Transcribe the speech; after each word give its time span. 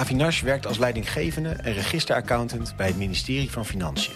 Avinash 0.00 0.40
werkt 0.42 0.66
als 0.66 0.78
leidinggevende 0.78 1.48
en 1.48 1.72
registeraccountant 1.72 2.76
bij 2.76 2.86
het 2.86 2.96
ministerie 2.96 3.50
van 3.50 3.66
Financiën. 3.66 4.14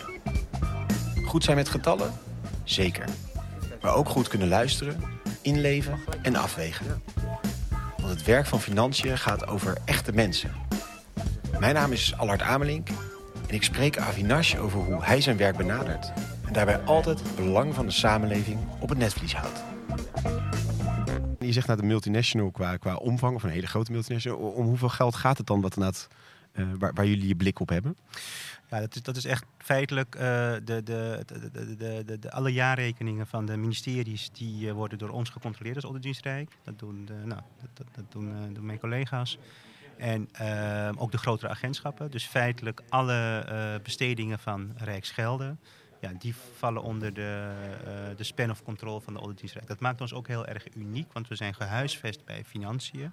Goed 1.24 1.44
zijn 1.44 1.56
met 1.56 1.68
getallen? 1.68 2.12
Zeker. 2.62 3.04
Maar 3.82 3.94
ook 3.94 4.08
goed 4.08 4.28
kunnen 4.28 4.48
luisteren, 4.48 5.02
inleven 5.42 5.98
en 6.22 6.36
afwegen. 6.36 7.02
Want 7.96 8.08
het 8.08 8.24
werk 8.24 8.46
van 8.46 8.60
Financiën 8.60 9.18
gaat 9.18 9.46
over 9.46 9.76
echte 9.84 10.12
mensen. 10.12 10.50
Mijn 11.58 11.74
naam 11.74 11.92
is 11.92 12.14
Allard 12.16 12.42
Amelink 12.42 12.88
en 13.48 13.54
ik 13.54 13.62
spreek 13.62 13.98
Avinash 13.98 14.56
over 14.56 14.78
hoe 14.78 15.04
hij 15.04 15.20
zijn 15.20 15.36
werk 15.36 15.56
benadert... 15.56 16.12
en 16.46 16.52
daarbij 16.52 16.78
altijd 16.78 17.18
het 17.18 17.36
belang 17.36 17.74
van 17.74 17.86
de 17.86 17.92
samenleving 17.92 18.58
op 18.80 18.88
het 18.88 18.98
netvlies 18.98 19.34
houdt. 19.34 19.64
Zegt 21.54 21.66
naar 21.66 21.76
de 21.76 21.82
multinational 21.82 22.50
qua, 22.50 22.76
qua 22.76 22.94
omvang, 22.94 23.34
of 23.34 23.42
een 23.42 23.50
hele 23.50 23.66
grote 23.66 23.92
multinational. 23.92 24.38
Om 24.38 24.66
hoeveel 24.66 24.88
geld 24.88 25.14
gaat 25.14 25.38
het 25.38 25.46
dan 25.46 25.60
wat 25.60 25.76
inderdaad, 25.76 26.08
uh, 26.54 26.66
waar, 26.78 26.92
waar 26.94 27.06
jullie 27.06 27.28
je 27.28 27.34
blik 27.34 27.60
op 27.60 27.68
hebben? 27.68 27.96
Ja, 28.70 28.80
dat 28.80 28.94
is, 28.94 29.02
dat 29.02 29.16
is 29.16 29.24
echt 29.24 29.44
feitelijk 29.58 30.14
uh, 30.14 30.20
de, 30.20 30.60
de, 30.64 31.24
de, 31.26 32.04
de, 32.04 32.18
de, 32.18 32.30
alle 32.30 32.52
jaarrekeningen 32.52 33.26
van 33.26 33.46
de 33.46 33.56
ministeries 33.56 34.30
die 34.32 34.66
uh, 34.66 34.72
worden 34.72 34.98
door 34.98 35.08
ons 35.08 35.30
gecontroleerd 35.30 35.74
als 35.74 35.84
Auditdienstrijk. 35.84 36.50
Dat 36.64 36.78
doen, 36.78 37.08
nou, 37.24 37.40
dat, 37.74 37.86
dat 37.94 38.04
doen, 38.08 38.52
doen 38.52 38.66
mijn 38.66 38.78
collega's. 38.78 39.38
En 39.96 40.28
ook 40.96 41.12
de 41.12 41.18
grotere 41.18 41.48
agentschappen. 41.48 42.10
Dus 42.10 42.26
feitelijk 42.26 42.82
alle 42.88 43.80
bestedingen 43.82 44.38
van 44.38 44.72
Rijksgelden 44.76 45.58
ja, 46.04 46.12
die 46.18 46.34
vallen 46.56 46.82
onder 46.82 47.14
de, 47.14 47.52
uh, 47.86 48.16
de 48.16 48.24
span 48.24 48.50
of 48.50 48.62
control 48.62 49.00
van 49.00 49.12
de 49.12 49.18
auditdienstrijk. 49.18 49.66
Dat 49.66 49.80
maakt 49.80 50.00
ons 50.00 50.12
ook 50.12 50.28
heel 50.28 50.46
erg 50.46 50.74
uniek, 50.74 51.12
want 51.12 51.28
we 51.28 51.34
zijn 51.34 51.54
gehuisvest 51.54 52.24
bij 52.24 52.44
financiën. 52.44 53.12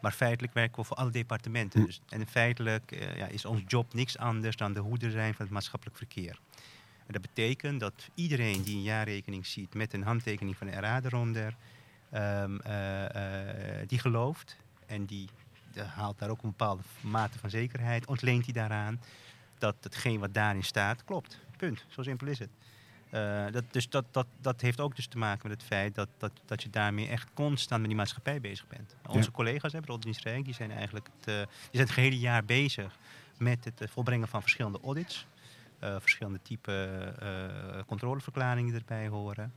Maar 0.00 0.12
feitelijk 0.12 0.54
werken 0.54 0.80
we 0.80 0.86
voor 0.86 0.96
alle 0.96 1.10
departementen. 1.10 1.80
Hm. 1.80 1.86
Dus, 1.86 2.00
en 2.08 2.26
feitelijk 2.26 2.92
uh, 2.92 3.16
ja, 3.16 3.26
is 3.26 3.44
ons 3.44 3.62
job 3.66 3.94
niks 3.94 4.18
anders 4.18 4.56
dan 4.56 4.72
de 4.72 4.80
hoeder 4.80 5.10
zijn 5.10 5.34
van 5.34 5.44
het 5.44 5.54
maatschappelijk 5.54 5.96
verkeer. 5.96 6.38
En 7.06 7.12
dat 7.12 7.22
betekent 7.22 7.80
dat 7.80 8.08
iedereen 8.14 8.62
die 8.62 8.76
een 8.76 8.82
jaarrekening 8.82 9.46
ziet 9.46 9.74
met 9.74 9.92
een 9.92 10.02
handtekening 10.02 10.56
van 10.56 10.66
de 10.66 10.72
RA 10.72 11.00
eronder, 11.02 11.56
um, 12.14 12.60
uh, 12.66 12.78
die 13.86 13.98
gelooft 13.98 14.56
en 14.86 15.04
die 15.04 15.28
haalt 15.94 16.18
daar 16.18 16.30
ook 16.30 16.42
een 16.42 16.48
bepaalde 16.48 16.82
mate 17.00 17.38
van 17.38 17.50
zekerheid, 17.50 18.06
ontleent 18.06 18.44
hij 18.44 18.54
daaraan 18.54 19.00
dat 19.62 19.76
hetgeen 19.80 20.20
wat 20.20 20.34
daarin 20.34 20.64
staat 20.64 21.04
klopt. 21.04 21.38
Punt. 21.68 21.84
Zo 21.88 22.02
simpel 22.02 22.26
is 22.26 22.38
het. 22.38 22.48
Uh, 23.10 23.44
dat, 23.52 23.64
dus 23.70 23.88
dat, 23.88 24.04
dat, 24.10 24.26
dat 24.40 24.60
heeft 24.60 24.80
ook 24.80 24.96
dus 24.96 25.06
te 25.06 25.18
maken 25.18 25.48
met 25.48 25.58
het 25.58 25.66
feit 25.66 25.94
dat, 25.94 26.08
dat, 26.18 26.32
dat 26.44 26.62
je 26.62 26.70
daarmee 26.70 27.08
echt 27.08 27.28
constant 27.34 27.80
met 27.80 27.90
die 27.90 27.98
maatschappij 27.98 28.40
bezig 28.40 28.66
bent. 28.66 28.96
Onze 29.08 29.30
collega's 29.30 29.72
hebben 29.72 30.00
Rijk, 30.22 30.44
die 30.44 30.54
zijn 30.54 30.70
eigenlijk 30.70 31.08
het, 31.18 31.28
uh, 31.28 31.34
die 31.36 31.46
zijn 31.70 31.84
het 31.84 31.90
gehele 31.90 32.18
jaar 32.18 32.44
bezig 32.44 32.98
met 33.38 33.64
het 33.64 33.90
volbrengen 33.90 34.28
van 34.28 34.40
verschillende 34.40 34.80
audits. 34.84 35.26
Verschillende 35.80 36.38
type 36.42 37.84
controleverklaringen 37.86 38.74
erbij 38.74 39.08
horen. 39.08 39.52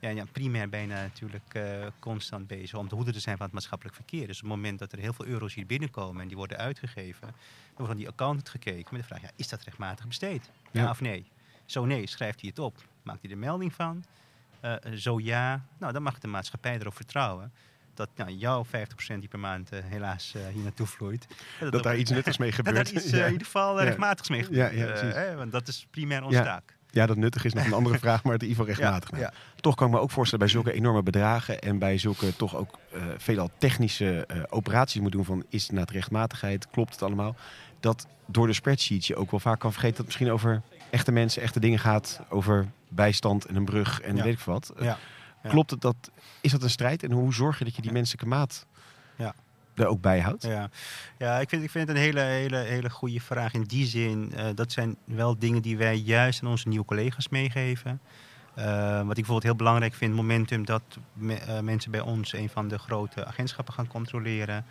Ja, 0.00 0.08
ja, 0.08 0.24
primair 0.32 0.80
je 0.80 0.86
natuurlijk 0.86 1.58
constant 1.98 2.46
bezig 2.46 2.78
om 2.78 2.88
de 2.88 2.94
hoede 2.94 3.12
te 3.12 3.20
zijn 3.20 3.36
van 3.36 3.46
het 3.46 3.54
maatschappelijk 3.54 3.96
verkeer. 3.96 4.26
Dus 4.26 4.36
op 4.36 4.48
het 4.48 4.56
moment 4.56 4.78
dat 4.78 4.92
er 4.92 4.98
heel 4.98 5.12
veel 5.12 5.26
euro's 5.26 5.54
hier 5.54 5.66
binnenkomen 5.66 6.22
en 6.22 6.28
die 6.28 6.36
worden 6.36 6.58
uitgegeven, 6.58 7.26
dan 7.26 7.32
wordt 7.76 7.92
van 7.92 7.96
die 7.96 8.08
accountant 8.08 8.48
gekeken 8.48 8.88
met 8.90 9.00
de 9.00 9.06
vraag, 9.06 9.22
ja, 9.22 9.30
is 9.36 9.48
dat 9.48 9.62
rechtmatig 9.62 10.06
besteed? 10.06 10.50
ja 10.70 10.90
of 10.90 11.00
nee? 11.00 11.26
Zo 11.68 11.84
nee, 11.84 12.06
schrijft 12.06 12.40
hij 12.40 12.48
het 12.48 12.58
op. 12.58 12.76
Maakt 13.02 13.22
hij 13.22 13.30
er 13.30 13.38
melding 13.38 13.74
van? 13.74 14.04
Uh, 14.64 14.74
zo 14.94 15.20
ja, 15.20 15.64
nou 15.78 15.92
dan 15.92 16.02
mag 16.02 16.18
de 16.18 16.26
maatschappij 16.26 16.78
erop 16.78 16.96
vertrouwen 16.96 17.52
dat 17.94 18.08
nou, 18.16 18.30
jouw 18.30 18.66
50% 18.66 18.68
die 19.18 19.28
per 19.28 19.38
maand 19.38 19.72
uh, 19.72 19.78
helaas 19.82 20.32
uh, 20.36 20.42
hier 20.52 20.62
naartoe 20.62 20.86
vloeit. 20.86 21.26
Dat, 21.60 21.72
dat 21.72 21.82
daar 21.82 21.96
iets 21.96 22.10
nuttigs 22.10 22.38
mee 22.38 22.52
gebeurt. 22.58 22.76
Dat 22.76 22.86
daar 22.86 23.02
iets 23.02 23.10
ja. 23.10 23.24
in 23.24 23.32
ieder 23.32 23.46
geval 23.46 23.80
rechtmatigs 23.80 24.28
mee 24.28 24.44
gebeurt. 24.44 24.72
Ja, 24.72 25.22
ja, 25.22 25.34
want 25.34 25.52
dat 25.52 25.68
is 25.68 25.86
primair 25.90 26.24
onze 26.24 26.42
taak. 26.42 26.76
Ja, 26.90 27.06
dat 27.06 27.16
nuttig 27.16 27.44
is 27.44 27.52
nog 27.52 27.64
een 27.64 27.72
andere 27.72 27.98
vraag, 28.04 28.22
maar 28.22 28.32
het 28.32 28.42
in 28.42 28.48
ieder 28.48 28.64
geval 28.64 28.80
rechtmatig. 28.80 29.18
Ja, 29.18 29.32
Toch 29.60 29.74
kan 29.74 29.86
ik 29.86 29.92
me 29.92 30.00
ook 30.00 30.10
voorstellen 30.10 30.44
bij 30.44 30.54
zulke 30.54 30.72
enorme 30.72 31.02
bedragen 31.02 31.58
en 31.58 31.78
bij 31.78 31.98
zulke 31.98 32.36
toch 32.36 32.56
ook 32.56 32.78
uh, 32.94 33.02
veelal 33.16 33.50
technische 33.58 34.28
uh, 34.32 34.42
operaties 34.48 35.00
moet 35.00 35.12
doen 35.12 35.24
van 35.24 35.44
is 35.48 35.70
het 35.70 35.90
rechtmatigheid, 35.90 36.70
klopt 36.70 36.92
het 36.92 37.02
allemaal, 37.02 37.36
dat 37.80 38.06
door 38.26 38.46
de 38.46 38.52
spreadsheets 38.52 39.06
je 39.06 39.16
ook 39.16 39.30
wel 39.30 39.40
vaak 39.40 39.58
kan 39.58 39.72
vergeten 39.72 39.96
dat 39.96 40.04
misschien 40.04 40.30
over 40.30 40.62
echte 40.90 41.12
mensen, 41.12 41.42
echte 41.42 41.60
dingen 41.60 41.78
gaat. 41.78 42.20
Over 42.28 42.68
bijstand 42.88 43.44
en 43.44 43.56
een 43.56 43.64
brug 43.64 44.00
en 44.00 44.22
weet 44.22 44.38
ik 44.38 44.40
wat. 44.40 44.72
Ja. 44.78 44.98
Klopt 45.48 45.70
het 45.70 45.80
dat? 45.80 46.10
Is 46.40 46.50
dat 46.50 46.62
een 46.62 46.70
strijd? 46.70 47.02
En 47.02 47.10
hoe 47.12 47.34
zorg 47.34 47.58
je 47.58 47.64
dat 47.64 47.76
je 47.76 47.82
die 47.82 47.92
menselijke 47.92 48.26
maat 48.26 48.66
ja. 49.16 49.34
er 49.74 49.86
ook 49.86 50.00
bij 50.00 50.20
houdt? 50.20 50.42
Ja, 50.42 50.70
ja 51.18 51.38
ik, 51.38 51.48
vind, 51.48 51.62
ik 51.62 51.70
vind 51.70 51.88
het 51.88 51.96
een 51.96 52.02
hele, 52.02 52.20
hele, 52.20 52.56
hele 52.56 52.90
goede 52.90 53.20
vraag. 53.20 53.52
In 53.52 53.62
die 53.62 53.86
zin, 53.86 54.32
uh, 54.36 54.44
dat 54.54 54.72
zijn 54.72 54.96
wel 55.04 55.38
dingen 55.38 55.62
die 55.62 55.76
wij 55.76 55.96
juist 55.96 56.42
aan 56.42 56.48
onze 56.48 56.68
nieuwe 56.68 56.84
collega's 56.84 57.28
meegeven. 57.28 58.00
Uh, 58.58 58.64
wat 58.96 59.00
ik 59.00 59.04
bijvoorbeeld 59.06 59.42
heel 59.42 59.56
belangrijk 59.56 59.94
vind, 59.94 60.14
momentum 60.14 60.64
dat 60.64 60.82
me, 61.12 61.38
uh, 61.48 61.60
mensen 61.60 61.90
bij 61.90 62.00
ons 62.00 62.32
een 62.32 62.48
van 62.48 62.68
de 62.68 62.78
grote 62.78 63.24
agentschappen 63.24 63.74
gaan 63.74 63.86
controleren. 63.86 64.64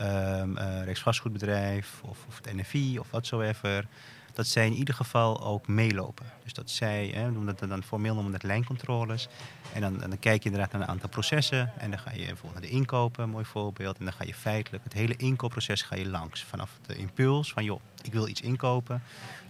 Um, 0.00 0.58
Rijksvastgoedbedrijf 0.58 2.00
of, 2.02 2.24
of 2.28 2.36
het 2.36 2.54
NFI 2.56 2.98
of 2.98 3.10
watsoever 3.10 3.86
dat 4.34 4.46
zij 4.46 4.66
in 4.66 4.72
ieder 4.72 4.94
geval 4.94 5.42
ook 5.42 5.68
meelopen. 5.68 6.26
Dus 6.42 6.52
dat 6.52 6.70
zij, 6.70 7.06
hè, 7.14 7.32
we 7.32 7.44
dat 7.44 7.68
dan 7.68 7.82
formeel 7.82 8.14
noemen 8.14 8.32
dat 8.32 8.42
lijncontroles. 8.42 9.28
En 9.72 9.80
dan, 9.80 9.98
dan 9.98 10.18
kijk 10.18 10.42
je 10.42 10.48
inderdaad 10.48 10.72
naar 10.72 10.80
een 10.80 10.88
aantal 10.88 11.08
processen. 11.08 11.72
En 11.78 11.90
dan 11.90 11.98
ga 11.98 12.10
je 12.10 12.18
bijvoorbeeld 12.18 12.52
naar 12.52 12.70
de 12.70 12.76
inkopen, 12.76 13.28
mooi 13.28 13.44
voorbeeld. 13.44 13.98
En 13.98 14.04
dan 14.04 14.14
ga 14.14 14.24
je 14.24 14.34
feitelijk 14.34 14.84
het 14.84 14.92
hele 14.92 15.16
inkoopproces 15.16 15.82
ga 15.82 15.96
je 15.96 16.08
langs. 16.08 16.44
Vanaf 16.44 16.78
de 16.86 16.96
impuls 16.96 17.52
van, 17.52 17.64
joh, 17.64 17.80
ik 18.02 18.12
wil 18.12 18.28
iets 18.28 18.40
inkopen, 18.40 19.02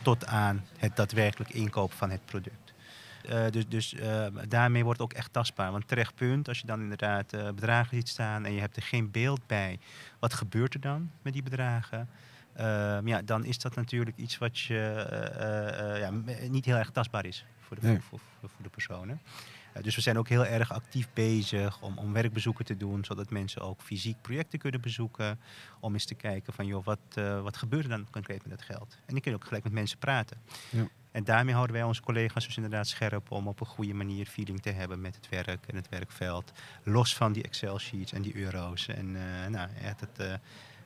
tot 0.03 0.27
aan 0.27 0.65
het 0.79 0.97
daadwerkelijk 0.97 1.51
inkopen 1.51 1.97
van 1.97 2.11
het 2.11 2.25
product. 2.25 2.73
Uh, 3.31 3.45
dus 3.51 3.69
dus 3.69 3.93
uh, 3.93 4.27
daarmee 4.49 4.85
wordt 4.85 5.01
het 5.01 5.11
ook 5.11 5.17
echt 5.17 5.33
tastbaar. 5.33 5.73
Want 5.73 5.89
terecht 5.89 6.15
punt, 6.15 6.49
als 6.49 6.59
je 6.59 6.67
dan 6.67 6.81
inderdaad 6.81 7.35
uh, 7.35 7.45
bedragen 7.45 7.97
ziet 7.97 8.09
staan 8.09 8.45
en 8.45 8.53
je 8.53 8.61
hebt 8.61 8.77
er 8.77 8.83
geen 8.83 9.11
beeld 9.11 9.47
bij, 9.47 9.79
wat 10.19 10.35
gebeurt 10.35 10.75
er 10.75 10.81
dan 10.81 11.11
met 11.23 11.33
die 11.33 11.43
bedragen? 11.43 12.09
Uh, 12.57 12.99
ja, 13.05 13.23
dan 13.25 13.45
is 13.45 13.59
dat 13.59 13.75
natuurlijk 13.75 14.17
iets 14.17 14.39
wat 14.39 14.59
je 14.59 15.07
uh, 15.35 15.95
uh, 15.95 16.01
ja, 16.01 16.11
niet 16.49 16.65
heel 16.65 16.77
erg 16.77 16.91
tastbaar 16.91 17.27
is 17.27 17.45
voor 17.61 17.81
de, 17.81 17.87
nee. 17.87 18.01
voor, 18.01 18.21
voor, 18.41 18.49
voor, 18.49 18.63
de 18.63 18.69
personen. 18.69 19.21
dus 19.83 19.95
we 19.95 20.01
zijn 20.01 20.19
ook 20.19 20.29
heel 20.29 20.47
erg 20.47 20.73
actief 20.73 21.09
bezig 21.15 21.83
om, 21.83 21.99
om 21.99 22.13
werkbezoeken 22.13 22.65
te 22.65 22.77
doen, 22.77 23.05
zodat 23.05 23.31
mensen 23.31 23.63
ook 23.63 23.83
fysiek 23.83 24.17
projecten 24.21 24.59
kunnen 24.59 24.81
bezoeken. 24.81 25.41
Om 25.81 25.93
eens 25.93 26.05
te 26.05 26.15
kijken 26.15 26.53
van, 26.53 26.67
joh, 26.67 26.85
wat, 26.85 26.99
wat 27.43 27.57
gebeurt 27.57 27.85
er 27.85 27.91
dan 27.91 28.07
concreet 28.11 28.43
met 28.43 28.53
het 28.53 28.63
geld? 28.63 28.97
En 29.07 29.13
dan 29.13 29.21
kun 29.21 29.31
je 29.31 29.37
ook 29.37 29.45
gelijk 29.45 29.65
met 29.65 29.73
mensen 29.73 29.99
praten. 29.99 30.37
Ja. 30.71 30.89
En 31.11 31.25
daarmee 31.25 31.55
houden 31.55 31.77
wij 31.77 31.85
onze 31.85 32.03
collega's 32.03 32.47
dus 32.47 32.57
inderdaad 32.57 32.89
scherp 32.89 33.31
om 33.31 33.49
op 33.49 33.61
een 33.61 33.67
goede 33.67 33.95
manier 33.95 34.27
feeling 34.27 34.63
te 34.63 34.71
hebben 34.71 35.01
met 35.01 35.15
het 35.15 35.29
werk 35.29 35.67
en 35.67 35.77
het 35.77 35.89
werkveld. 35.89 36.53
Los 36.83 37.17
van 37.17 37.33
die 37.33 37.43
Excel-sheets 37.43 38.13
en 38.13 38.23
die 38.23 38.37
euro's 38.37 38.89
en 38.89 39.13
nou, 39.51 39.69
echt 39.83 40.01
het, 40.01 40.41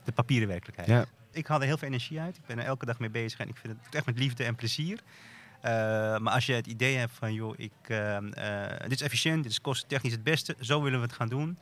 de 0.07 0.13
papieren 0.13 0.49
werkelijkheid. 0.49 0.89
Ja 0.89 1.07
ik 1.37 1.47
haal 1.47 1.61
er 1.61 1.67
heel 1.67 1.79
veel 1.79 1.89
energie 1.89 2.21
uit. 2.21 2.37
Ik 2.37 2.47
ben 2.47 2.59
er 2.59 2.65
elke 2.65 2.87
dag 2.87 2.99
mee 2.99 3.11
bezig 3.11 3.39
en 3.39 3.49
ik 3.49 3.57
vind 3.57 3.77
het 3.85 3.95
echt 3.95 4.07
met 4.07 4.19
liefde 4.19 4.45
en 4.45 4.55
plezier. 4.55 5.01
Uh, 5.57 5.71
maar 6.19 6.33
als 6.33 6.47
je 6.47 6.53
het 6.53 6.67
idee 6.67 6.97
hebt 6.97 7.13
van, 7.13 7.35
joh, 7.35 7.55
ik, 7.57 7.73
uh, 7.89 7.99
uh, 7.99 8.79
dit 8.81 8.93
is 8.93 9.01
efficiënt, 9.01 9.43
dit 9.43 9.53
is 9.53 9.61
kosttechnisch 9.61 10.13
het 10.13 10.23
beste, 10.23 10.57
zo 10.61 10.83
willen 10.83 10.99
we 10.99 11.07
het 11.07 11.15
gaan 11.15 11.29
doen. 11.29 11.59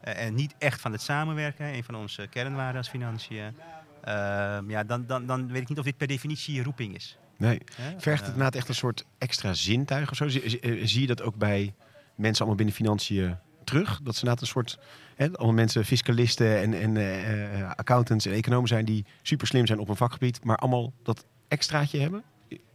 en 0.00 0.34
niet 0.34 0.54
echt 0.58 0.80
van 0.80 0.92
het 0.92 1.00
samenwerken, 1.00 1.74
een 1.74 1.84
van 1.84 1.94
onze 1.94 2.26
kernwaarden 2.26 2.76
als 2.76 2.88
financiën. 2.88 3.56
Ehm, 4.04 4.70
ja, 4.70 4.84
dan, 4.84 5.06
dan, 5.06 5.26
dan 5.26 5.48
weet 5.48 5.62
ik 5.62 5.68
niet 5.68 5.78
of 5.78 5.84
dit 5.84 5.96
per 5.96 6.06
definitie 6.06 6.54
je 6.54 6.62
roeping 6.62 6.94
is. 6.94 7.18
Nee. 7.36 7.60
Vergt 7.96 8.20
het 8.20 8.32
inderdaad 8.32 8.54
echt 8.54 8.68
een 8.68 8.74
soort 8.74 9.04
extra 9.18 9.54
zintuig 9.54 10.10
of 10.10 10.16
zo? 10.16 10.28
Zie, 10.28 10.86
zie 10.86 11.00
je 11.00 11.06
dat 11.06 11.22
ook 11.22 11.36
bij 11.36 11.74
mensen 12.14 12.38
allemaal 12.38 12.56
binnen 12.56 12.74
financiën 12.74 13.38
terug? 13.72 14.00
Dat 14.02 14.16
ze 14.16 14.26
een 14.26 14.36
soort 14.46 14.78
hè, 15.16 15.32
allemaal 15.32 15.54
mensen, 15.54 15.84
fiscalisten 15.84 16.60
en, 16.60 16.74
en 16.74 16.94
uh, 16.94 17.70
accountants 17.70 18.26
en 18.26 18.32
economen 18.32 18.68
zijn 18.68 18.84
die 18.84 19.04
super 19.22 19.46
slim 19.46 19.66
zijn 19.66 19.78
op 19.78 19.88
een 19.88 19.96
vakgebied, 19.96 20.44
maar 20.44 20.56
allemaal 20.56 20.92
dat 21.02 21.24
extraatje 21.48 21.98
hebben. 21.98 22.22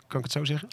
Kan 0.08 0.18
ik 0.20 0.24
het 0.24 0.32
zo 0.32 0.46
zeggen? 0.46 0.68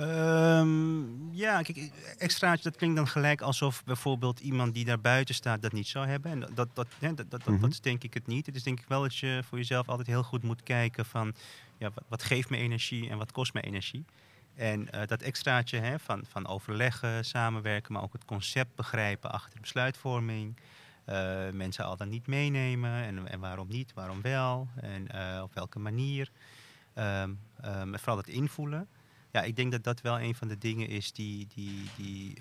Um, 0.00 1.34
ja, 1.34 1.62
kijk, 1.62 1.90
extraatje, 2.18 2.62
dat 2.62 2.76
klinkt 2.76 2.96
dan 2.96 3.08
gelijk 3.08 3.40
alsof 3.40 3.84
bijvoorbeeld 3.84 4.40
iemand 4.40 4.74
die 4.74 4.84
daar 4.84 5.00
buiten 5.00 5.34
staat 5.34 5.62
dat 5.62 5.72
niet 5.72 5.86
zou 5.86 6.06
hebben. 6.06 6.30
En 6.30 6.40
dat, 6.54 6.68
dat, 6.74 6.86
hè, 6.98 7.14
dat, 7.14 7.30
dat, 7.30 7.42
dat, 7.60 7.70
is 7.70 7.80
denk 7.80 8.04
ik 8.04 8.14
het 8.14 8.26
niet. 8.26 8.46
Het 8.46 8.54
is 8.54 8.62
denk 8.62 8.80
ik 8.80 8.88
wel 8.88 9.02
dat 9.02 9.16
je 9.16 9.40
voor 9.44 9.58
jezelf 9.58 9.88
altijd 9.88 10.06
heel 10.06 10.22
goed 10.22 10.42
moet 10.42 10.62
kijken 10.62 11.04
van 11.04 11.34
ja, 11.78 11.90
wat, 11.94 12.04
wat 12.08 12.22
geeft 12.22 12.50
me 12.50 12.56
energie 12.56 13.08
en 13.10 13.18
wat 13.18 13.32
kost 13.32 13.54
me 13.54 13.60
energie. 13.60 14.04
En 14.58 14.88
uh, 14.94 15.06
dat 15.06 15.22
extraatje 15.22 15.78
hè, 15.78 15.98
van, 15.98 16.24
van 16.28 16.46
overleggen, 16.46 17.24
samenwerken, 17.24 17.92
maar 17.92 18.02
ook 18.02 18.12
het 18.12 18.24
concept 18.24 18.74
begrijpen 18.74 19.30
achter 19.30 19.54
de 19.54 19.60
besluitvorming. 19.60 20.56
Uh, 21.06 21.50
mensen 21.52 21.84
al 21.84 21.96
dan 21.96 22.08
niet 22.08 22.26
meenemen 22.26 22.92
en, 22.92 23.28
en 23.28 23.40
waarom 23.40 23.68
niet, 23.68 23.92
waarom 23.94 24.22
wel 24.22 24.68
en 24.80 25.08
uh, 25.14 25.42
op 25.42 25.54
welke 25.54 25.78
manier. 25.78 26.30
Um, 26.94 27.40
um, 27.64 27.98
vooral 27.98 28.16
het 28.16 28.28
invoelen. 28.28 28.88
Ja, 29.32 29.42
ik 29.42 29.56
denk 29.56 29.72
dat 29.72 29.84
dat 29.84 30.00
wel 30.00 30.20
een 30.20 30.34
van 30.34 30.48
de 30.48 30.58
dingen 30.58 30.88
is 30.88 31.12
die, 31.12 31.46
die, 31.54 31.90
die 31.96 32.38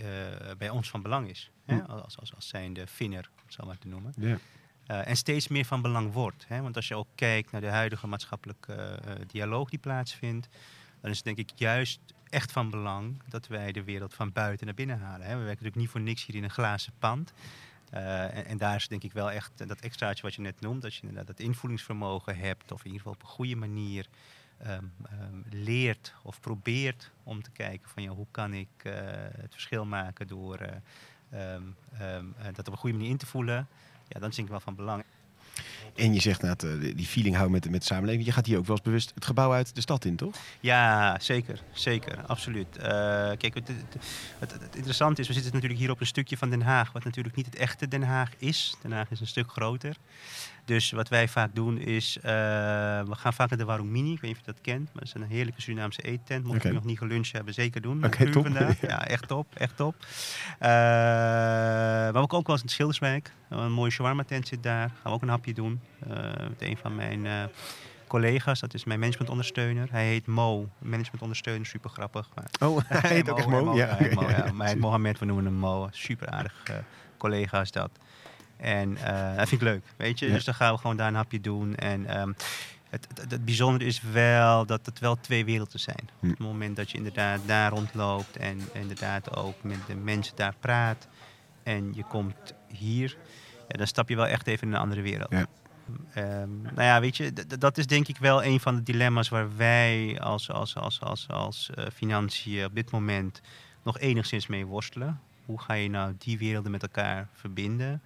bij 0.57 0.69
ons 0.69 0.89
van 0.89 1.01
belang 1.01 1.29
is. 1.29 1.51
Hè? 1.65 1.83
Als, 1.83 2.19
als, 2.19 2.35
als 2.35 2.47
zijnde 2.47 2.87
vinner, 2.87 3.29
om 3.35 3.43
het 3.45 3.53
zo 3.53 3.65
maar 3.65 3.77
te 3.77 3.87
noemen. 3.87 4.13
Yeah. 4.17 4.39
en 4.85 5.17
steeds 5.17 5.47
meer 5.47 5.65
van 5.65 5.81
belang 5.81 6.13
wordt. 6.13 6.45
Hè? 6.47 6.61
Want 6.61 6.75
als 6.75 6.87
je 6.87 6.95
ook 6.95 7.07
kijkt 7.15 7.51
naar 7.51 7.61
de 7.61 7.67
huidige 7.67 8.07
maatschappelijke 8.07 8.99
dialoog 9.27 9.69
die 9.69 9.79
plaatsvindt, 9.79 10.47
dan 11.01 11.11
is 11.11 11.15
het 11.15 11.25
denk 11.25 11.37
ik 11.37 11.51
juist 11.55 11.99
echt 12.29 12.51
van 12.51 12.69
belang 12.69 13.21
dat 13.29 13.47
wij 13.47 13.71
de 13.71 13.83
wereld 13.83 14.13
van 14.13 14.31
buiten 14.31 14.65
naar 14.65 14.75
binnen 14.75 14.99
halen. 14.99 15.27
Hè? 15.27 15.31
We 15.31 15.43
werken 15.43 15.47
natuurlijk 15.47 15.75
niet 15.75 15.89
voor 15.89 16.01
niks 16.01 16.25
hier 16.25 16.35
in 16.35 16.43
een 16.43 16.49
glazen 16.49 16.93
pand. 16.99 17.33
en, 17.89 18.45
en, 18.45 18.57
daar 18.57 18.75
is 18.75 18.87
denk 18.87 19.03
ik 19.03 19.13
wel 19.13 19.31
echt 19.31 19.67
dat 19.67 19.79
extraatje 19.79 20.23
wat 20.23 20.33
je 20.33 20.41
net 20.41 20.61
noemt, 20.61 20.81
dat 20.81 20.93
je 20.93 21.01
inderdaad 21.01 21.27
dat 21.27 21.39
invoelingsvermogen 21.39 22.37
hebt, 22.37 22.71
of 22.71 22.79
in 22.79 22.85
ieder 22.85 23.01
geval 23.01 23.13
op 23.13 23.21
een 23.21 23.27
goede 23.27 23.55
manier 23.55 24.07
Ehm, 24.57 24.83
ehm, 25.05 25.41
leert 25.49 26.13
of 26.23 26.39
probeert 26.39 27.11
om 27.23 27.43
te 27.43 27.51
kijken 27.51 27.89
van 27.89 28.03
ja, 28.03 28.09
hoe 28.09 28.25
kan 28.31 28.53
ik 28.53 28.67
uh, 28.83 28.93
het 29.37 29.51
verschil 29.51 29.85
maken 29.85 30.27
door 30.27 30.59
uh, 31.31 31.53
um, 31.53 31.75
dat 32.53 32.67
op 32.67 32.73
een 32.73 32.77
goede 32.79 32.95
manier 32.95 33.11
in 33.11 33.17
te 33.17 33.25
voelen, 33.25 33.67
ja, 34.07 34.19
dan 34.19 34.29
is 34.29 34.37
ik 34.37 34.47
wel 34.47 34.59
van 34.59 34.75
belang. 34.75 35.03
En 35.95 36.13
je 36.13 36.19
zegt 36.19 36.41
dat 36.41 36.63
uh, 36.63 36.95
die 36.95 37.05
feeling 37.05 37.35
houden 37.35 37.53
met, 37.59 37.69
met 37.69 37.79
de 37.79 37.85
samenleving. 37.85 38.25
Je 38.25 38.31
gaat 38.31 38.45
hier 38.45 38.57
ook 38.57 38.65
wel 38.65 38.75
eens 38.75 38.85
bewust 38.85 39.11
het 39.15 39.25
gebouw 39.25 39.53
uit 39.53 39.75
de 39.75 39.81
stad 39.81 40.05
in, 40.05 40.15
toch? 40.15 40.35
Ja, 40.59 41.17
zeker. 41.19 41.61
Zeker, 41.71 42.25
absoluut. 42.25 42.67
Uh, 42.77 42.83
kijk, 42.83 43.53
het, 43.53 43.67
het, 44.39 44.51
het, 44.51 44.75
interessante 44.75 45.21
is, 45.21 45.27
we 45.27 45.33
zitten 45.33 45.53
natuurlijk 45.53 45.79
hier 45.79 45.91
op 45.91 45.99
een 45.99 46.07
stukje 46.07 46.37
van 46.37 46.49
Den 46.49 46.61
Haag, 46.61 46.91
wat 46.91 47.03
natuurlijk 47.03 47.35
niet 47.35 47.45
het 47.45 47.55
echte 47.55 47.87
Den 47.87 48.03
Haag 48.03 48.31
is. 48.37 48.75
Den 48.81 48.91
Haag 48.91 49.11
is 49.11 49.19
een 49.19 49.27
stuk 49.27 49.51
groter. 49.51 49.95
Dus 50.67 50.91
wat 50.91 51.09
wij 51.09 51.27
vaak 51.27 51.55
doen 51.55 51.77
is, 51.77 52.17
uh, 52.17 52.23
we 52.23 53.15
gaan 53.15 53.33
vaak 53.33 53.49
naar 53.49 53.57
de 53.57 53.65
Warung 53.65 53.89
Mini. 53.89 54.13
Ik 54.13 54.21
weet 54.21 54.29
niet 54.29 54.39
of 54.39 54.45
je 54.45 54.51
dat 54.51 54.61
kent, 54.61 54.93
maar 54.93 55.03
het 55.03 55.15
is 55.15 55.21
een 55.21 55.27
heerlijke 55.27 55.61
Surinaamse 55.61 56.01
eettent. 56.01 56.43
Mocht 56.43 56.57
okay. 56.57 56.71
je 56.71 56.77
nog 56.77 56.85
niet 56.85 56.97
geluncht 56.97 57.31
hebben, 57.31 57.53
zeker 57.53 57.81
doen. 57.81 57.97
Oké, 57.97 58.05
okay, 58.05 58.31
top. 58.31 58.43
Vandaag. 58.43 58.81
Ja, 58.87 59.07
echt 59.07 59.27
top, 59.27 59.47
echt 59.53 59.75
top. 59.75 59.95
Uh, 59.99 60.67
maar 60.67 62.15
ook, 62.15 62.33
ook 62.33 62.47
wel 62.47 62.55
eens 62.55 62.63
in 62.63 62.69
Schilderswijk. 62.69 63.31
Een 63.49 63.71
mooie 63.71 63.91
shawarma 63.91 64.23
tent 64.23 64.47
zit 64.47 64.63
daar. 64.63 64.89
Gaan 64.89 64.97
we 65.03 65.09
ook 65.09 65.21
een 65.21 65.29
hapje 65.29 65.53
doen. 65.53 65.76
Uh, 66.07 66.13
met 66.49 66.61
een 66.61 66.77
van 66.77 66.95
mijn 66.95 67.49
collega's. 68.07 68.59
Dat 68.59 68.73
is 68.73 68.83
mijn 68.83 68.99
managementondersteuner. 68.99 69.87
Hij 69.91 70.07
heet 70.07 70.25
Mo, 70.25 70.69
managementondersteuner, 70.77 71.65
super 71.65 71.89
grappig. 71.89 72.29
Maar 72.35 72.69
oh, 72.69 72.79
hij 72.87 73.09
heet 73.09 73.29
ook 73.29 73.37
echt 73.37 73.47
Mo? 73.47 73.75
Ja, 73.75 73.97
ja, 73.99 74.13
Mo, 74.13 74.29
ja. 74.29 74.51
Maar 74.51 74.77
Mohammed, 74.87 75.19
we 75.19 75.25
noemen 75.25 75.45
hem 75.45 75.53
Mo. 75.53 75.87
Super 75.91 76.29
aardig 76.29 76.63
collega 77.17 77.61
is 77.61 77.71
dat. 77.71 77.91
En 78.57 78.91
uh, 78.91 79.35
dat 79.37 79.47
vind 79.47 79.61
ik 79.61 79.67
leuk, 79.67 79.83
weet 79.97 80.19
je. 80.19 80.31
Dus 80.31 80.45
dan 80.45 80.53
gaan 80.53 80.73
we 80.73 80.79
gewoon 80.79 80.97
daar 80.97 81.07
een 81.07 81.15
hapje 81.15 81.41
doen. 81.41 81.75
En 81.75 82.19
um, 82.19 82.35
het, 82.89 83.07
het, 83.13 83.31
het, 83.31 83.45
bijzondere 83.45 83.85
is 83.85 84.01
wel 84.01 84.65
dat 84.65 84.85
het 84.85 84.99
wel 84.99 85.15
twee 85.19 85.45
werelden 85.45 85.79
zijn. 85.79 86.09
Hm. 86.19 86.25
Op 86.25 86.31
het 86.31 86.39
moment 86.39 86.75
dat 86.75 86.91
je 86.91 86.97
inderdaad 86.97 87.39
daar 87.45 87.71
rondloopt 87.71 88.37
en 88.37 88.59
inderdaad 88.73 89.35
ook 89.35 89.63
met 89.63 89.79
de 89.87 89.95
mensen 89.95 90.35
daar 90.35 90.55
praat 90.59 91.07
en 91.63 91.93
je 91.95 92.03
komt 92.03 92.53
hier, 92.67 93.17
ja, 93.67 93.77
dan 93.77 93.87
stap 93.87 94.09
je 94.09 94.15
wel 94.15 94.27
echt 94.27 94.47
even 94.47 94.67
in 94.67 94.73
een 94.73 94.79
andere 94.79 95.01
wereld. 95.01 95.31
Ja. 95.31 95.47
Um, 96.17 96.61
nou 96.61 96.81
ja, 96.81 96.99
weet 96.99 97.17
je, 97.17 97.33
dat 97.59 97.77
is 97.77 97.87
denk 97.87 98.07
ik 98.07 98.17
wel 98.17 98.43
een 98.43 98.59
van 98.59 98.75
de 98.75 98.83
dilemma's 98.83 99.29
waar 99.29 99.57
wij 99.57 100.19
als, 100.19 100.51
als, 100.51 100.75
als, 100.75 101.01
als, 101.01 101.27
als 101.29 101.69
uh, 101.75 101.85
financiën 101.93 102.65
op 102.65 102.75
dit 102.75 102.91
moment 102.91 103.41
nog 103.83 103.99
enigszins 103.99 104.47
mee 104.47 104.65
worstelen. 104.65 105.19
Hoe 105.45 105.61
ga 105.61 105.73
je 105.73 105.89
nou 105.89 106.15
die 106.17 106.37
werelden 106.37 106.71
met 106.71 106.81
elkaar 106.81 107.27
verbinden? 107.33 108.01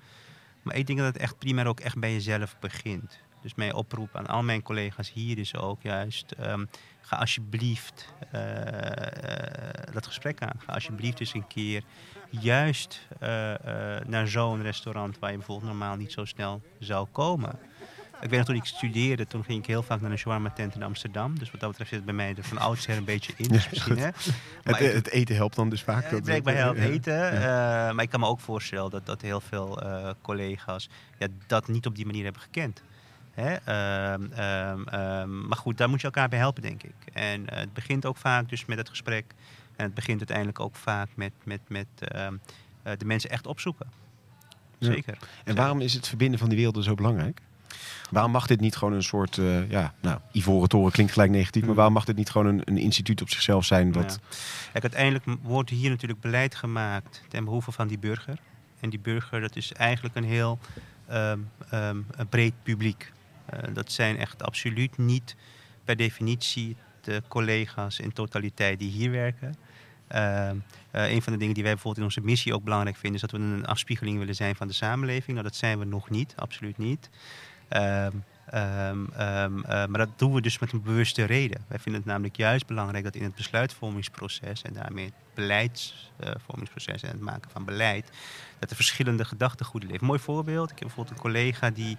Maar 0.62 0.76
ik 0.76 0.88
denk 0.88 1.00
dat 1.00 1.08
het 1.14 1.18
echt 1.18 1.38
primair 1.38 1.68
ook 1.68 1.80
echt 1.80 2.00
bij 2.00 2.14
jezelf 2.14 2.56
begint. 2.60 3.20
Dus 3.42 3.56
mijn 3.56 3.74
oproep 3.74 4.16
aan 4.16 4.28
al 4.28 4.44
mijn 4.44 4.62
collega's 4.62 5.12
hier 5.14 5.38
is 5.38 5.56
ook 5.56 5.82
juist: 5.82 6.34
um, 6.40 6.70
ga 7.02 7.16
alsjeblieft 7.16 8.14
uh, 8.36 8.42
dat 9.94 10.06
gesprek 10.06 10.42
aan. 10.42 10.60
Ga 10.66 10.74
alsjeblieft 10.74 11.20
eens 11.20 11.34
een 11.34 11.48
keer 11.48 11.84
juist 12.30 13.08
uh, 13.14 13.28
naar 14.06 14.28
zo'n 14.28 14.62
restaurant 14.62 15.20
waar 15.20 15.32
je 15.32 15.38
bijvoorbeeld 15.38 15.70
normaal 15.70 15.96
niet 15.96 16.12
zo 16.12 16.26
snel 16.26 16.62
zou 16.80 17.08
komen. 17.12 17.60
Ik 18.22 18.30
weet 18.30 18.38
nog, 18.38 18.48
toen 18.48 18.56
ik 18.56 18.66
studeerde, 18.66 19.28
toen 19.28 19.44
ging 19.44 19.60
ik 19.60 19.66
heel 19.66 19.84
vaak 19.84 20.02
naar 20.02 20.12
een 20.12 20.18
shawarma 20.18 20.50
tent 20.50 20.76
in 20.76 20.84
Amsterdam. 20.84 21.40
Dus 21.40 21.52
wat 21.52 21.60
dat 21.60 21.70
betreft 21.70 21.90
zit 21.90 22.00
het 22.00 22.08
bij 22.08 22.16
mij 22.16 22.36
er 22.38 22.44
van 22.44 22.58
oudsher 22.58 22.98
een 22.98 23.04
beetje 23.04 23.34
in. 23.36 23.48
Dus 23.48 23.70
misschien, 23.70 23.98
hè? 23.98 24.10
Het, 24.64 24.80
het, 24.80 25.10
eten 25.10 25.36
helpt 25.36 25.56
dan 25.56 25.70
dus 25.70 25.82
vaak. 25.82 26.10
Ja, 26.10 26.16
het 26.16 26.46
helpt 26.46 26.80
eten. 26.80 27.14
Ja. 27.14 27.88
Uh, 27.88 27.96
maar 27.96 28.04
ik 28.04 28.10
kan 28.10 28.20
me 28.20 28.26
ook 28.26 28.40
voorstellen 28.40 28.92
dat, 28.92 29.06
dat 29.06 29.22
heel 29.22 29.42
veel 29.42 29.84
uh, 29.84 30.10
collega's 30.22 30.90
ja, 31.18 31.28
dat 31.48 31.68
niet 31.68 31.86
op 31.86 31.96
die 31.96 32.06
manier 32.06 32.24
hebben 32.24 32.42
gekend. 32.42 32.84
Hè? 33.32 33.52
Uh, 33.54 34.28
maar 35.48 35.58
goed, 35.58 35.78
daar 35.78 35.90
moet 35.90 36.00
je 36.00 36.06
elkaar 36.06 36.30
bij 36.30 36.40
helpen, 36.40 36.62
denk 36.62 36.84
ik. 36.84 36.94
En 37.14 37.42
uh, 37.42 37.48
het 37.50 37.74
begint 37.74 38.06
ook 38.06 38.18
vaak 38.18 38.50
dus 38.50 38.66
met 38.66 38.78
het 38.78 38.90
gesprek. 38.90 39.26
En 39.76 39.86
het 39.86 39.94
begint 39.94 40.18
uiteindelijk 40.18 40.60
ook 40.60 40.76
vaak 40.76 41.10
met, 41.16 41.32
met, 41.44 41.62
met 41.68 41.88
ehm, 41.98 42.36
de 42.98 43.06
mensen 43.06 43.30
echt 43.30 43.48
opzoeken. 43.48 43.88
Zeker. 44.80 45.18
En 45.44 45.56
waarom 45.56 45.82
is 45.82 45.94
het 45.94 46.08
verbinden 46.08 46.40
van 46.40 46.48
die 46.48 46.58
werelden 46.58 46.84
zo 46.84 46.96
belangrijk? 46.96 47.42
Waarom 48.12 48.32
mag 48.32 48.48
dit 48.48 48.60
niet 48.60 48.76
gewoon 48.76 48.94
een 48.94 49.04
soort, 49.04 49.38
uh, 49.38 49.70
ja, 49.70 49.94
nou, 50.00 50.20
Ivoren 50.32 50.70
Toren 50.70 50.92
klinkt 50.92 51.12
gelijk 51.12 51.32
negatief, 51.32 51.66
maar 51.66 51.76
waarom 51.76 51.94
mag 51.94 52.06
dit 52.06 52.16
niet 52.16 52.30
gewoon 52.30 52.48
een, 52.48 52.62
een 52.66 52.78
instituut 52.78 53.22
op 53.22 53.30
zichzelf 53.30 53.66
zijn? 53.66 53.92
Wat... 53.92 54.20
Ja. 54.22 54.38
Kijk, 54.72 54.84
uiteindelijk 54.84 55.26
wordt 55.42 55.70
hier 55.70 55.90
natuurlijk 55.90 56.22
beleid 56.22 56.56
gemaakt 56.56 57.22
ten 57.28 57.44
behoeve 57.44 57.72
van 57.72 57.88
die 57.88 58.00
burger. 58.00 58.38
En 58.80 58.90
die 58.90 59.00
burger, 59.00 59.42
dat 59.42 59.56
is 59.56 59.74
eigenlijk 59.74 60.16
een 60.16 60.24
heel 60.24 60.60
um, 61.12 61.50
um, 61.74 62.06
een 62.12 62.28
breed 62.30 62.54
publiek. 62.64 63.12
Uh, 63.54 63.60
dat 63.74 63.92
zijn 63.92 64.18
echt 64.18 64.44
absoluut 64.44 64.98
niet 64.98 65.36
per 65.84 65.96
definitie 65.96 66.76
de 67.02 67.22
collega's 67.28 68.00
in 68.00 68.14
totaliteit 68.14 68.80
die 68.80 68.92
hier 68.92 69.12
werken. 69.12 69.56
Uh, 70.16 70.50
een 70.92 71.22
van 71.22 71.34
de 71.34 71.40
dingen 71.40 71.54
die 71.54 71.64
wij 71.64 71.74
bijvoorbeeld 71.74 71.98
in 71.98 72.04
onze 72.04 72.22
missie 72.22 72.54
ook 72.54 72.64
belangrijk 72.64 72.96
vinden, 72.98 73.22
is 73.24 73.30
dat 73.30 73.40
we 73.40 73.46
een 73.46 73.66
afspiegeling 73.66 74.18
willen 74.18 74.36
zijn 74.36 74.56
van 74.56 74.68
de 74.68 74.74
samenleving. 74.74 75.32
Nou, 75.32 75.44
dat 75.44 75.56
zijn 75.56 75.80
we 75.80 75.86
nog 75.86 76.10
niet, 76.10 76.34
absoluut 76.36 76.78
niet. 76.78 77.10
Um, 77.70 78.24
um, 78.54 79.10
um, 79.20 79.62
maar 79.66 79.98
dat 79.98 80.20
doen 80.20 80.34
we 80.34 80.42
dus 80.42 80.60
met 80.60 80.72
een 80.72 80.82
bewuste 80.82 81.24
reden. 81.24 81.66
Wij 81.68 81.80
vinden 81.80 82.02
het 82.02 82.12
namelijk 82.12 82.36
juist 82.36 82.68
belangrijk 82.68 83.04
dat 83.04 83.16
in 83.16 83.24
het 83.24 83.36
besluitvormingsproces 83.36 84.62
en 84.62 84.74
daarmee 84.74 85.06
het 85.06 85.14
beleidsvormingsproces 85.34 87.04
en 87.04 87.10
het 87.10 87.20
maken 87.20 87.52
van 87.52 87.66
beleid, 87.66 88.10
dat 88.60 88.70
er 88.70 88.76
verschillende 88.76 89.26
gedachtegoeden 89.26 89.90
leven. 89.90 90.06
Mooi 90.06 90.20
voorbeeld, 90.20 90.72
ik 90.72 90.80
heb 90.80 90.88
bijvoorbeeld 90.88 91.16
een 91.16 91.22
collega 91.22 91.70
die 91.70 91.98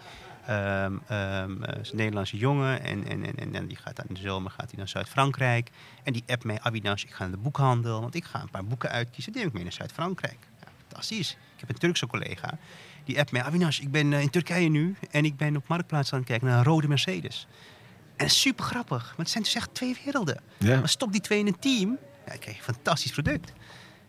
um, 0.51 1.03
um, 1.11 1.65
is 1.65 1.91
een 1.91 1.97
Nederlandse 1.97 2.37
jongen 2.37 2.83
en, 2.83 3.07
en, 3.07 3.37
en, 3.37 3.55
en 3.55 3.67
die 3.67 3.77
gaat 3.77 3.97
dan 3.97 4.05
in 4.09 4.15
de 4.15 4.21
zomer 4.21 4.51
gaat 4.51 4.69
hij 4.69 4.79
naar 4.79 4.89
Zuid-Frankrijk. 4.89 5.71
En 6.03 6.13
die 6.13 6.25
appt 6.27 6.45
mij, 6.45 6.61
Abinash, 6.61 7.03
ik 7.03 7.11
ga 7.11 7.23
naar 7.23 7.33
de 7.33 7.43
boekhandel, 7.43 8.01
want 8.01 8.15
ik 8.15 8.25
ga 8.25 8.41
een 8.41 8.51
paar 8.51 8.65
boeken 8.65 8.91
uitkiezen. 8.91 9.33
Die 9.33 9.41
neem 9.41 9.51
ik 9.51 9.55
mee 9.55 9.65
naar 9.65 9.73
Zuid-Frankrijk. 9.73 10.39
Ja, 10.61 10.67
fantastisch. 10.87 11.31
Ik 11.31 11.61
heb 11.61 11.69
een 11.69 11.79
Turkse 11.79 12.07
collega 12.07 12.59
die 13.05 13.19
app 13.19 13.31
mij, 13.31 13.43
Avinash, 13.43 13.81
ik 13.81 13.91
ben 13.91 14.13
eh, 14.13 14.21
in 14.21 14.31
Turkije 14.31 14.69
nu 14.69 14.97
en 15.11 15.25
ik 15.25 15.37
ben 15.37 15.57
op 15.57 15.69
Marktplaats 15.69 16.13
aan 16.13 16.19
het 16.19 16.29
kijken 16.29 16.47
naar 16.47 16.59
een 16.59 16.65
rode 16.65 16.89
Mercedes. 16.89 17.47
En 18.17 18.31
super 18.31 18.65
grappig, 18.65 19.03
maar 19.03 19.19
het 19.19 19.31
zijn 19.31 19.45
dus 19.45 19.55
echt 19.55 19.75
twee 19.75 19.97
werelden. 20.05 20.41
Ja. 20.59 20.79
Maar 20.79 20.89
stop 20.89 21.13
die 21.13 21.21
twee 21.21 21.39
in 21.39 21.47
een 21.47 21.59
team, 21.59 21.99
ja, 22.27 22.37
krijg 22.37 22.45
je 22.45 22.51
een 22.51 22.75
fantastisch 22.75 23.13
product. 23.13 23.53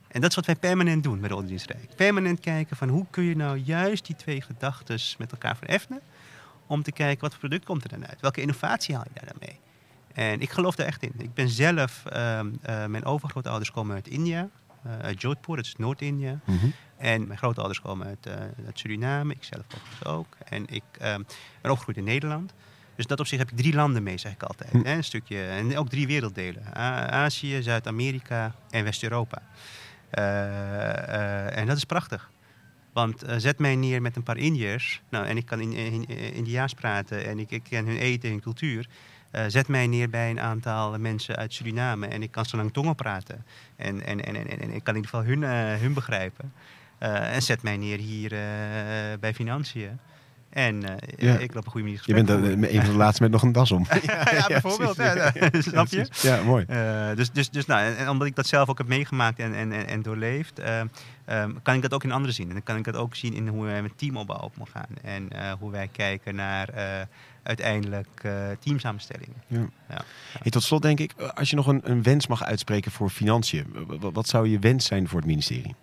En 0.08 0.22
dat 0.22 0.30
is 0.30 0.36
wat 0.36 0.46
wij 0.46 0.56
permanent 0.56 1.04
doen 1.04 1.20
met 1.20 1.32
Rode. 1.32 1.56
Permanent 1.96 2.40
kijken 2.40 2.78
van 2.78 2.90
hoe 2.90 3.06
kun 3.10 3.24
je 3.24 3.36
nou 3.36 3.58
juist 3.58 4.06
die 4.06 4.16
twee 4.16 4.42
gedachten 4.42 5.00
met 5.18 5.32
elkaar 5.32 5.58
vereffenen. 5.58 6.02
Om 6.68 6.84
te 6.84 6.92
kijken 6.92 7.22
wat 7.22 7.32
voor 7.32 7.40
product 7.40 7.66
komt 7.66 7.84
er 7.84 7.90
dan 7.90 8.08
uit. 8.08 8.22
Welke 8.22 8.42
innovatie 8.42 8.96
haal 8.96 9.04
je 9.04 9.20
daar 9.20 9.30
dan 9.30 9.38
mee? 9.40 9.60
En 10.14 10.42
ik 10.42 10.50
geloof 10.50 10.76
daar 10.76 10.88
echt 10.88 11.04
in. 11.04 11.14
Ik 11.18 11.34
ben 11.34 11.50
zelf, 11.50 12.04
uh, 12.14 12.40
uh, 12.40 12.86
mijn 12.86 13.06
overgrootouders 13.06 13.72
komen 13.72 13.96
uit 13.96 14.08
India. 14.08 14.50
Uh, 14.86 15.00
uit 15.00 15.22
Jodhpur, 15.22 15.56
dat 15.56 15.66
is 15.66 15.76
Noord-India. 15.78 16.40
Mm 16.46 16.58
-hmm. 16.58 16.74
En 16.98 17.28
mijn 17.28 17.38
grootouders 17.38 17.82
komen 17.82 18.08
uit, 18.08 18.28
uh, 18.28 18.34
uit 18.66 18.80
Suriname, 18.80 19.34
ik 19.34 19.44
zelf 19.44 19.66
ook. 20.04 20.38
En 20.46 20.68
ik 20.68 20.84
uh, 21.02 21.16
ben 21.62 21.72
opgegroeid 21.72 21.98
in 21.98 22.04
Nederland. 22.04 22.54
Dus 22.96 23.06
dat 23.06 23.20
op 23.20 23.28
zich 23.28 23.40
heb 23.40 23.52
ik 23.52 23.58
drie 23.58 23.74
landen 23.74 24.04
mee, 24.04 24.18
zeg 24.18 24.32
ik 24.32 24.44
altijd. 24.44 24.72
Hm. 24.72 24.84
Hè? 24.84 24.96
Een 24.96 25.04
stukje, 25.04 25.46
en 25.46 25.78
ook 25.78 25.90
drie 25.90 26.08
werelddelen. 26.08 26.76
Azië, 27.12 27.62
Zuid-Amerika 27.62 28.56
en 28.70 28.84
West-Europa. 28.84 29.42
En 31.50 31.68
dat 31.68 31.78
is 31.78 31.84
prachtig. 31.84 32.30
Want 32.94 33.24
zet 33.38 33.60
mij 33.60 33.76
neer 33.76 34.02
met 34.02 34.16
een 34.16 34.24
paar 34.24 34.38
Indiërs. 34.38 35.02
Nou, 35.10 35.26
en 35.26 35.38
ik 35.38 35.46
kan 35.46 35.60
in, 35.60 35.74
in, 35.74 36.06
in, 36.08 36.34
Indiaas 36.34 36.74
praten 36.74 37.26
en 37.26 37.40
ik, 37.40 37.52
ik 37.52 37.64
ken 37.64 37.86
hun 37.86 37.98
eten 37.98 38.30
en 38.30 38.42
cultuur. 38.42 38.88
Uh, 39.32 39.44
zet 39.48 39.68
mij 39.68 39.88
neer 39.88 40.10
bij 40.10 40.30
een 40.30 40.40
aantal 40.40 41.00
mensen 41.00 41.36
uit 41.36 41.54
Suriname 41.54 42.08
en 42.08 42.24
ik 42.24 42.32
kan 42.32 42.46
zo 42.46 42.58
lang 42.58 42.74
tongen 42.74 42.96
praten. 42.96 43.46
En, 43.76 44.06
en, 44.06 44.26
en, 44.26 44.36
en, 44.36 44.48
en 44.48 44.74
ik 44.74 44.84
kan 44.84 44.96
in 44.96 45.02
ieder 45.02 45.10
geval 45.10 45.24
hun, 45.24 45.44
hun 45.80 45.94
begrijpen. 45.94 46.54
En 46.98 47.42
zet 47.42 47.64
mij 47.64 47.78
neer 47.78 47.98
hier 47.98 48.30
bij 49.20 49.34
Financiën. 49.34 50.00
En 50.54 50.84
ja. 51.18 51.38
ik 51.38 51.54
loop 51.54 51.66
een 51.66 51.72
goede 51.72 51.88
manier 51.88 52.04
Je 52.06 52.14
bent 52.14 52.30
een 52.30 52.82
van 52.82 52.92
de 52.92 52.98
laatste 52.98 53.24
met 53.24 53.32
nog 53.32 53.42
een 53.42 53.52
das 53.52 53.72
om. 53.72 53.86
ja, 54.32 54.48
bijvoorbeeld. 54.48 54.96
Ja, 54.96 55.32
snap 55.52 55.88
je? 55.88 56.08
Ja, 56.22 56.44
mooi. 56.44 56.66
dus, 57.16 57.32
dus, 57.32 57.50
dus 57.50 57.66
nou, 57.66 57.96
en, 57.96 58.10
omdat 58.10 58.28
ik 58.28 58.36
dat 58.36 58.48
zelf 58.48 58.70
ook 58.70 58.78
heb 58.78 58.88
meegemaakt 58.88 59.40
en, 59.40 59.54
en, 59.56 59.72
en, 59.72 59.88
en 59.88 60.02
doorleefd, 60.02 60.60
um, 61.30 61.62
kan 61.62 61.76
ik 61.76 61.82
dat 61.82 61.94
ook 61.94 62.04
in 62.04 62.12
anderen 62.12 62.36
zien. 62.36 62.48
En 62.48 62.54
dan 62.54 62.64
kan 62.64 62.78
ik 62.78 62.84
dat 62.84 62.96
ook 62.96 63.16
zien 63.16 63.34
in 63.34 63.48
hoe 63.48 63.66
wij 63.66 63.82
met 63.82 63.98
teamopbouw 63.98 64.40
op 64.40 64.58
mogen 64.58 64.74
gaan. 64.74 64.98
En 65.02 65.28
hoe 65.60 65.72
wij 65.72 65.90
kijken 65.92 66.36
naar 66.36 66.70
uiteindelijk 67.44 68.22
uh, 68.26 68.32
teamsamenstellingen. 68.60 69.36
Ja. 69.48 69.70
Ja. 69.90 70.02
Hey, 70.42 70.52
tot 70.52 70.64
slot 70.64 70.82
denk 70.82 71.00
ik, 71.00 71.14
als 71.14 71.50
je 71.50 71.56
nog 71.56 71.68
een, 71.68 71.82
een 71.84 72.04
wens 72.04 72.28
mag 72.28 72.44
uitspreken 72.44 72.92
voor 72.92 73.10
financiën, 73.10 73.66
wat 74.00 74.28
zou 74.28 74.50
je 74.50 74.60
wens 74.60 74.86
zijn 74.86 75.08
voor 75.08 75.20
het 75.20 75.28
ministerie? 75.28 75.76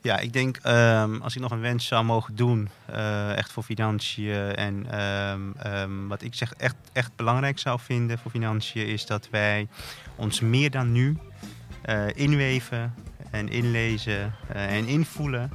Ja, 0.00 0.18
ik 0.18 0.32
denk 0.32 0.56
ehm, 0.56 1.20
als 1.20 1.36
ik 1.36 1.42
nog 1.42 1.50
een 1.50 1.60
wens 1.60 1.86
zou 1.86 2.04
mogen 2.04 2.36
doen, 2.36 2.68
eh, 2.84 3.36
echt 3.36 3.52
voor 3.52 3.62
financiën. 3.62 4.54
En 4.54 4.86
ehm, 4.90 5.40
ehm, 5.58 6.06
wat 6.06 6.22
ik 6.22 6.34
zeg 6.34 6.52
echt, 6.52 6.76
echt 6.92 7.16
belangrijk 7.16 7.58
zou 7.58 7.80
vinden 7.80 8.18
voor 8.18 8.30
financiën, 8.30 8.86
is 8.86 9.06
dat 9.06 9.28
wij 9.30 9.68
ons 10.16 10.40
meer 10.40 10.70
dan 10.70 10.92
nu 10.92 11.18
eh, 11.82 12.04
inweven 12.14 12.94
en 13.30 13.48
inlezen 13.48 14.34
eh, 14.48 14.76
en 14.76 14.86
invoelen. 14.86 15.50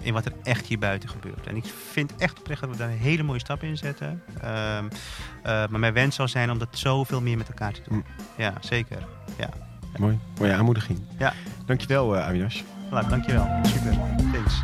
in 0.00 0.12
wat 0.12 0.24
er 0.24 0.32
echt 0.42 0.66
hier 0.66 0.78
buiten 0.78 1.08
gebeurt. 1.08 1.46
En 1.46 1.56
ik 1.56 1.64
vind 1.90 2.16
echt 2.16 2.38
oprecht 2.38 2.60
dat 2.60 2.70
we 2.70 2.76
daar 2.76 2.90
een 2.90 2.98
hele 2.98 3.22
mooie 3.22 3.38
stap 3.38 3.62
in 3.62 3.76
zetten. 3.76 4.22
Maar 5.42 5.80
mijn 5.80 5.92
wens 5.92 6.16
zou 6.16 6.28
zijn 6.28 6.50
om 6.50 6.58
dat 6.58 6.78
zoveel 6.78 7.20
meer 7.20 7.36
met 7.36 7.48
elkaar 7.48 7.72
te 7.72 7.82
doen. 7.88 8.04
Ja, 8.36 8.54
zeker. 8.60 9.06
Ja. 9.38 9.63
Mooi, 9.98 10.18
mooie 10.38 10.52
aanmoediging. 10.52 10.98
Ja. 11.18 11.32
Dankjewel, 11.66 12.14
eh, 12.14 12.20
uh, 12.20 12.26
Aminash. 12.26 12.62
Voilà, 12.90 13.08
dankjewel. 13.08 13.46
Super. 13.62 13.94
Thanks. 14.32 14.62